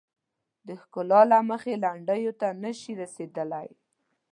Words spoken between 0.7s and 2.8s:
ښکلا له مخې لنډیو ته نه